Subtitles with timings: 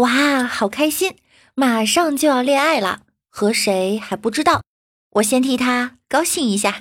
[0.00, 1.16] 哇，好开心！
[1.54, 4.62] 马上就要恋爱了，和谁还不知道，
[5.10, 6.80] 我先替他高兴一下。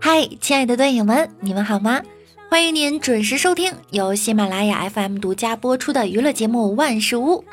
[0.00, 2.00] 嗨，亲爱的段友们，你们好吗？
[2.48, 7.44] 欢迎您准时收听由喜马拉雅 FM 独家播出的娱乐节目《万事屋》。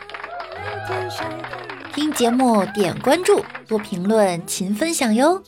[1.96, 5.42] 听节目点关注，多评论，勤分享哟。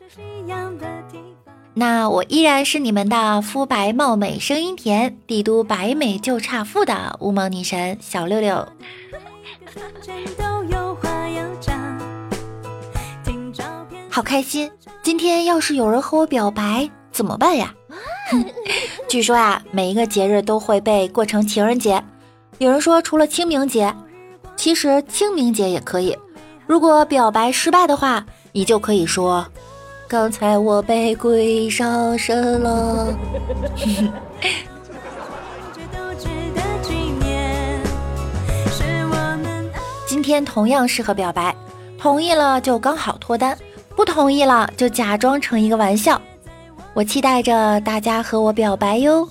[1.74, 8.66] 那我依然是你们的肤白貌美、声音甜、帝都白美就差富的乌毛女神小六六。
[14.10, 14.72] 好开心！
[15.04, 17.74] 今天要是有人和我表白怎么办呀？
[19.10, 22.02] 据说呀，每一个节日都会被过成情人节。
[22.58, 23.94] 有人说除了清明节，
[24.56, 26.18] 其实清明节也可以。
[26.68, 29.48] 如果表白失败的话，你就可以说。
[30.06, 33.08] 刚才我被鬼上身了。
[40.06, 41.56] 今天同样适合表白，
[41.98, 43.58] 同意了就刚好脱单，
[43.96, 46.22] 不同意了就假装成一个玩笑。
[46.94, 49.28] 我期待着大家和我表白哟。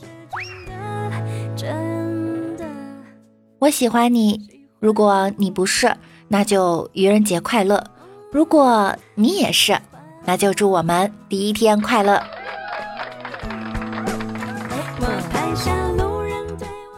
[3.58, 4.40] 我喜欢你，
[4.78, 5.94] 如果你不是，
[6.28, 7.78] 那就愚人节快乐；
[8.32, 9.78] 如果你也是。
[10.28, 12.20] 那就祝我们第一天快乐。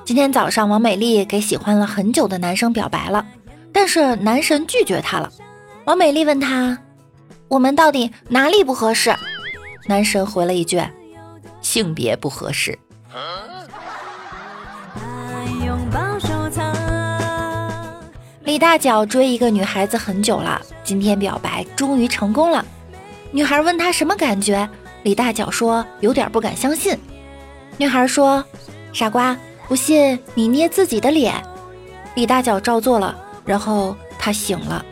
[0.06, 3.26] 今天早上，王美丽给喜欢了很久的男生表白了，
[3.70, 5.30] 但是男神拒绝她了。
[5.84, 6.78] 王美丽问他
[7.48, 9.14] ：“我们到底哪里不合适？”
[9.86, 10.82] 男神回了一句
[11.60, 12.78] ：“性别不合适。”
[18.58, 22.66] 李大脚追一个女孩子很久了，今天表白终于成功了。
[23.30, 24.68] 女孩问他什么感觉，
[25.04, 26.98] 李大脚说有点不敢相信。
[27.76, 28.44] 女孩说
[28.92, 29.36] ：“傻瓜，
[29.68, 31.40] 不信你捏自己的脸。”
[32.16, 34.84] 李大脚照做了，然后他醒了。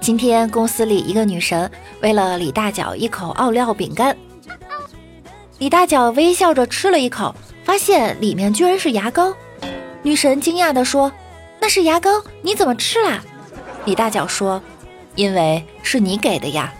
[0.00, 4.16] 今天公司里一个女神喂了李大脚一口奥利奥饼干，
[5.58, 7.34] 李大脚微笑着吃了一口，
[7.64, 9.32] 发现里面居然是牙膏。
[10.02, 11.10] 女神惊讶地说。
[11.58, 13.20] 那是牙膏，你怎么吃啦？
[13.86, 14.60] 李大脚说
[15.16, 16.72] ：“因为是你给的呀。”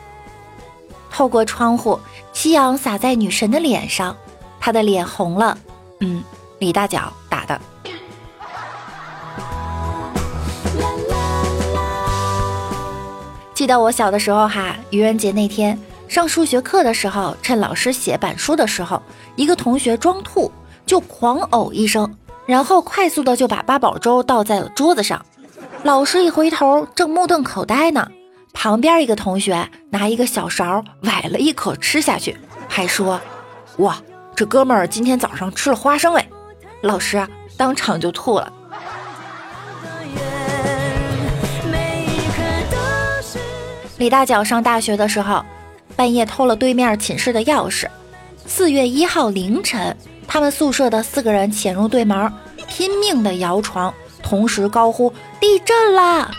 [1.10, 1.98] 透过窗户，
[2.34, 4.14] 夕阳洒在女神的脸上，
[4.60, 5.56] 她的脸红了。
[6.00, 6.22] 嗯，
[6.58, 7.60] 李大脚打的。
[13.54, 15.76] 记得我小的时候哈，愚人节那天
[16.16, 19.02] 上数学课的时候，趁老师写板书的时候，
[19.34, 20.50] 一个同学装吐，
[20.86, 22.10] 就狂呕一声。
[22.46, 25.22] 然后快速的就把八宝粥倒在了桌子上，
[25.82, 28.10] 老师一回头正目瞪口呆呢，
[28.54, 32.34] 旁边一个同学拿一个小勺崴了一口吃下去，
[32.66, 33.20] 还说
[33.76, 33.98] ：“哇，
[34.34, 36.26] 这哥们儿今天早上吃了花生哎！”
[36.80, 37.28] 老师
[37.58, 38.50] 当场就吐了。
[43.98, 45.44] 李大脚上大学的时候，
[45.96, 47.88] 半夜偷了对面寝室的钥匙，
[48.46, 49.96] 四月一号凌晨。
[50.28, 52.30] 他们宿舍的四个人潜入对门，
[52.68, 56.30] 拼命的摇床，同时高呼“地震啦”。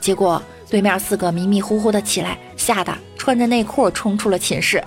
[0.00, 0.40] 结果
[0.70, 4.82] 对面四个迷迷糊糊的起来，吓得穿着内裤冲出了寝室。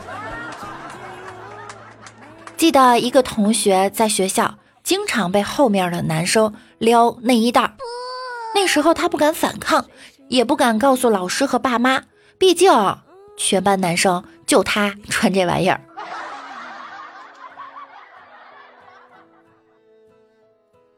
[2.56, 7.74] 记得一个同学在学校经常被后面的男生撩内衣带，
[8.56, 9.86] 那时候他不敢反抗，
[10.30, 12.03] 也不敢告诉老师和爸妈，
[12.38, 12.72] 毕竟
[13.40, 15.80] 全班男生就他穿这玩意儿。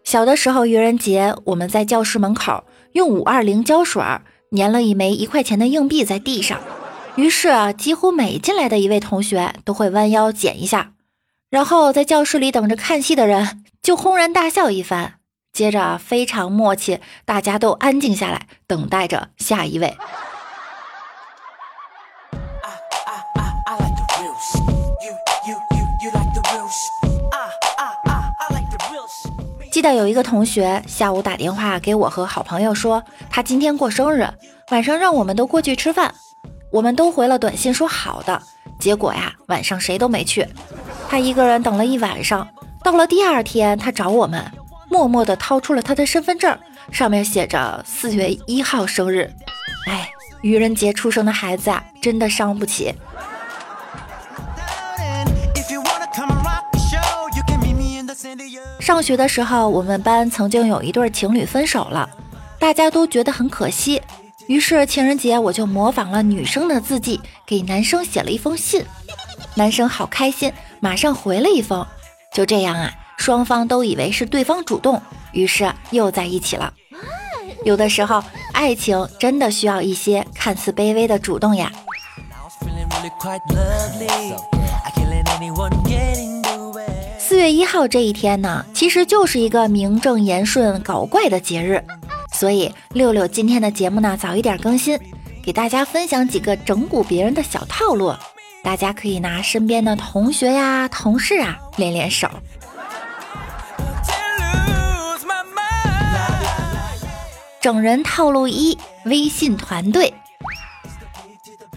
[0.04, 4.04] 小的时候，愚人节，我们在教室门口用五二零胶水
[4.58, 6.60] 粘了一枚一块钱的硬币在地上，
[7.16, 10.94] 于是几乎每进来的一位同学都会弯腰捡一下，
[11.50, 15.14] 然后在教室里等着看戏的人就轰然大笑一番，
[15.54, 19.96] 接着非常默契，大家都安静下来，等待着下一位。
[29.82, 34.30] 记得有一个同学下午打电话给我和好朋友说，他今天过生日，
[34.70, 36.14] 晚上让我们都过去吃饭。
[36.72, 38.40] 我们都回了短信说好的。
[38.78, 40.48] 结果呀，晚上谁都没去，
[41.10, 42.48] 他一个人等了一晚上。
[42.84, 44.46] 到了第二天，他找我们，
[44.88, 46.56] 默默地掏出了他的身份证，
[46.92, 49.28] 上面写着四月一号生日。
[49.88, 50.08] 哎，
[50.44, 52.94] 愚人节出生的孩子啊，真的伤不起。
[58.92, 62.10] 上学的时候，我们班曾经有一对情侣分手了。
[62.60, 64.02] 大家都觉得很可惜。
[64.48, 68.86] 于是情人节我就模仿了女生的字迹，给男生写了一封信。
[69.56, 70.52] 男生好开心，
[70.82, 71.88] 马上回了一封。
[72.34, 75.02] 就这样啊，双方都以为是对方主动，
[75.32, 76.74] 于是又在一起了。
[77.64, 78.22] 有的时候，
[78.52, 81.72] 爱情真的需要一些看似卑微的主动呀。
[87.32, 91.82] 四月一号这一天呢，其实就是一个名正言顺搞怪的节日，
[92.34, 95.00] 所以六六今天的节目呢早一点更新，
[95.42, 98.14] 给大家分享几个整蛊别人的小套路，
[98.62, 102.30] 大家可以拿身边的同学呀、同事啊练练手。
[107.62, 110.14] 整人套路一：微信团队。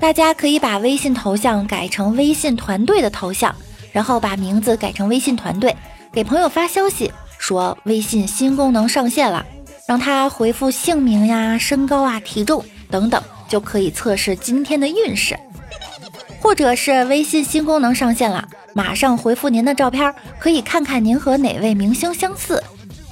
[0.01, 3.55] 大家可以把微信头像改成微信团队的头像，
[3.95, 5.75] 然后把名字改成微信团队，
[6.13, 9.47] 给朋友发消息说微信新功能上线了，
[9.87, 15.39] 让他回复姓名呀、身高啊、体重等等，就可以测试今天的运势。
[16.41, 22.61] 或者是微信新功能上线了，马上回复您的照片，可以看看您和哪位明星相似。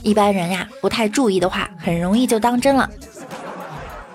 [0.02, 2.90] 一般人呀，不太注意的话，很容易就当真了。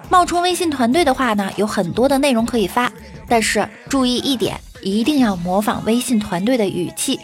[0.09, 2.91] 冒充微信团队的话呢，有很多的内容可以发，
[3.27, 7.19] 但是注意一点，一定要模仿微信团队的语气。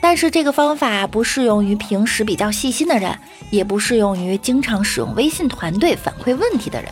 [0.00, 3.16] 但是这个方法不适用于平时比较细心的人，
[3.50, 6.90] 也不适用于经常使用微信团队反馈问题的人。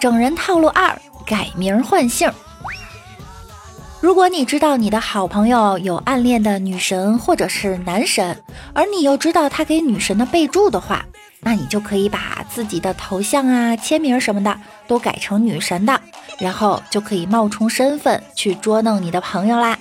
[0.00, 2.32] 整人套路二：改名换姓。
[4.00, 8.42] 如果你知道你的好朋友有暗恋的女神或者是男神，
[8.72, 11.04] 而你又知道他给女神的备注的话，
[11.42, 16.00] 那你就可以把自己的头像啊、签名什么的都改成女神的，
[16.38, 19.78] 然后就可以冒充身份去捉弄你的朋友啦。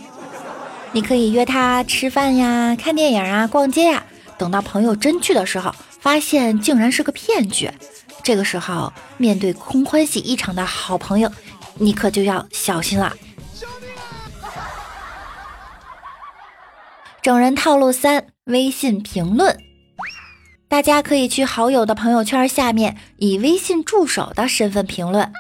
[0.92, 4.04] 你可以约他吃饭呀、看电影啊、逛街呀，
[4.38, 7.70] 等到朋友真去的时候，发现竟然是个骗局。
[8.24, 11.32] 这个时候，面对空欢喜一场的好朋友，
[11.76, 13.14] 你可就要小心了。
[17.22, 19.69] 整人套路三：微信评论。
[20.70, 25.34] 大家可以去好友的朋友圈下面以微信助手的身份评论。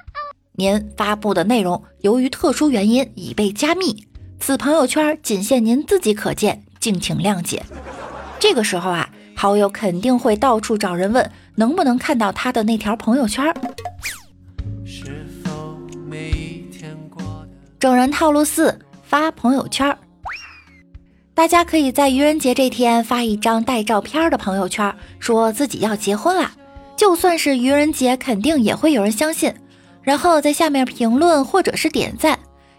[0.54, 4.08] 您发布的内容由于特殊原因已被加密，
[4.40, 7.64] 此朋友圈仅限您自己可见，敬请谅解。
[8.40, 13.54] 这个时候啊，好友肯定会到处找人问能不能看到他的那条朋友圈。
[17.80, 19.96] 整人套路四：发朋友圈。
[21.40, 26.52] 大家可以在愚人节这天发一张带照片的朋友圈，说自己要结婚了。
[26.98, 29.54] 就算是愚人节，肯定也会有人相信。
[30.02, 32.38] 然后在下面评论或者是点赞，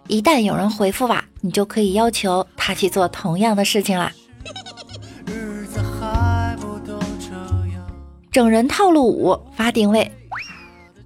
[0.09, 4.13] 一旦有人回复吧，你就可以要求他去做同样的事情啦。
[8.31, 10.13] 整人套路五：发定位。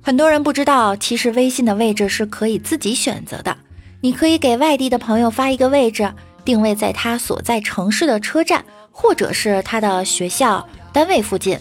[0.03, 3.57] 很多人不知道，其实微信的位置是可以自己选择的。
[4.01, 6.13] 你可以给外地的朋友发一个位置。
[6.45, 11.59] 定位在他所在城市的车站，或者是他的学校、单位附近，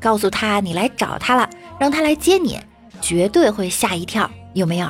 [0.00, 1.48] 告诉他你来找他了，
[1.78, 2.58] 让他来接你，
[3.00, 4.88] 绝对会吓一跳，有没有？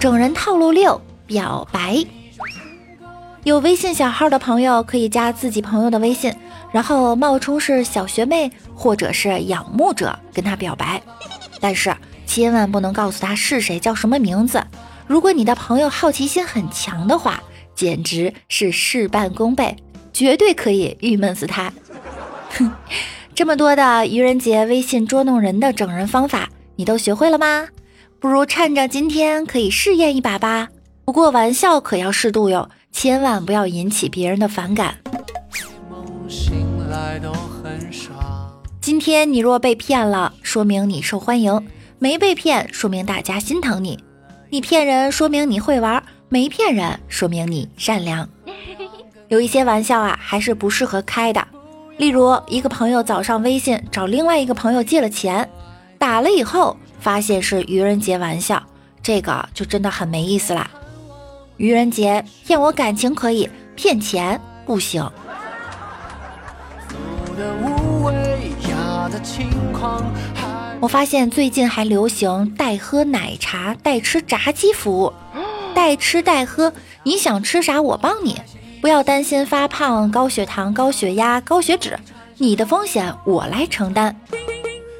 [0.00, 2.04] 整人套路六：表白。
[3.44, 6.34] 有微信小号的朋友可以加自己朋友的微信，
[6.72, 11.00] 然后冒充是小学妹或者是仰慕者跟他表白，
[11.60, 11.94] 但是
[12.26, 14.62] 千万不能告诉他是谁，叫什么名字。
[15.12, 17.42] 如果你的朋友好奇心很强的话，
[17.74, 19.76] 简直是事半功倍，
[20.10, 21.70] 绝对可以郁闷死他。
[22.56, 22.72] 哼，
[23.34, 27.68] 这么多的愚人节微信捉弄人的整人方法，你都学会了吗？
[28.18, 30.70] 不如趁着今天可以试验一把吧。
[31.04, 34.96] 不过玩笑可要适度哟，千万不要引起别人的反感。
[38.80, 41.60] 今天你若被骗了，说明你受欢迎；
[41.98, 44.02] 没被骗，说明大家心疼你。
[44.52, 48.28] 你骗人，说明你会玩；没骗人，说明你善良。
[49.28, 51.42] 有一些玩笑啊，还是不适合开的。
[51.96, 55.48] 例如，一个朋友早上微信找另外一个朋友借了钱，
[55.96, 58.62] 打了以后发现是愚人节玩笑，
[59.02, 60.70] 这个就真的很没意思啦。
[61.56, 65.02] 愚人节骗我感情可以，骗钱不行。
[70.82, 75.12] 我发现最近还流行代喝奶茶、代吃炸鸡服务，
[75.72, 76.72] 代吃代喝，
[77.04, 78.36] 你想吃啥我帮你，
[78.80, 81.96] 不要担心发胖、高血糖、高血压、高血脂，
[82.38, 84.16] 你的风险我来承担。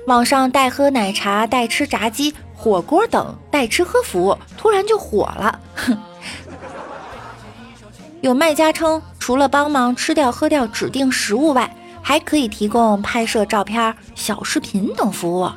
[0.06, 5.98] 网上代喝奶茶、代吃炸鸡、火锅等代吃喝服务突然就火了，哼。
[8.22, 15.50] 有卖家称，除了帮忙吃掉喝掉指定食物外，还可以提供拍摄照片、小视频等服务。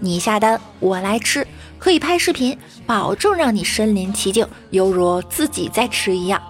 [0.00, 1.46] 你下单，我来吃，
[1.78, 6.40] 可以拍视频，保证让你身临其境，犹如自己在吃一样。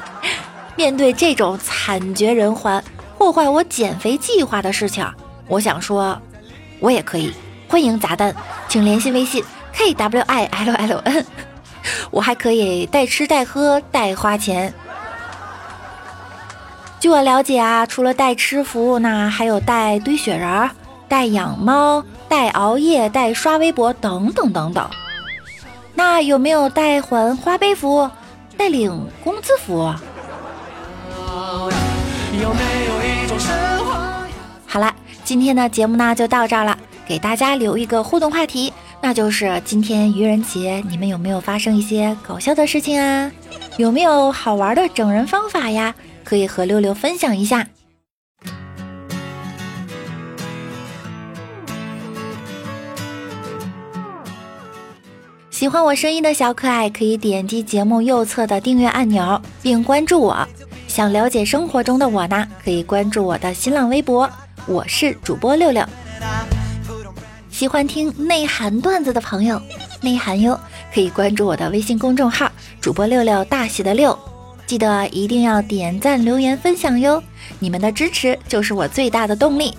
[0.74, 2.82] 面对这种惨绝人寰、
[3.18, 5.06] 破坏我减肥计划的事情，
[5.46, 6.18] 我想说，
[6.80, 7.32] 我也可以，
[7.68, 8.34] 欢迎砸单，
[8.68, 11.26] 请联系微信 k w i l l n，
[12.10, 14.72] 我还可以代吃代喝代花钱。
[17.00, 20.70] 据我了解啊，除了代吃服务呢，还有代堆雪人、
[21.06, 22.02] 代养猫。
[22.28, 24.88] 带熬夜、带刷微博等等等等，
[25.94, 28.10] 那有没有带还花呗服务、
[28.56, 29.94] 带领工资服务？
[34.66, 34.94] 好了，
[35.24, 43.32] 今天的节目呢就到这儿了，给大家留一个互动话题，那就是今天愚人节，你们有没有发生一些搞笑的事情啊？
[43.78, 45.94] 有没有好玩的整人方法呀？
[46.24, 47.66] 可以和六六分享一下。
[55.58, 60.46] 喜欢我声音的小可爱，可以点击节目右侧的订阅按钮并关注我。
[60.86, 64.30] 想了解生活中的我呢，可以关注我的新浪微博，
[64.68, 65.84] 我是主播六六。
[67.50, 69.60] 喜欢听内涵段子的朋友，
[70.00, 70.56] 内涵哟，
[70.94, 72.48] 可以关注我的微信公众号
[72.80, 74.16] 主播六六大写的六，
[74.64, 77.20] 记得一定要点赞、留言、分享哟，
[77.58, 79.76] 你们的支持就是我最大的动力。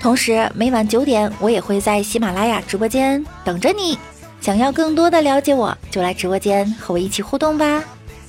[0.00, 3.98] 同时，每晚九点，我也会在喜马拉雅直播间等着你。
[4.44, 7.82] 想要更多的了解我，就来直播间和我一起互动吧。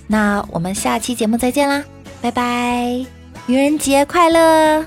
[0.07, 1.83] 那我们下期节目再见啦，
[2.21, 3.05] 拜拜，
[3.47, 4.85] 愚人节快乐！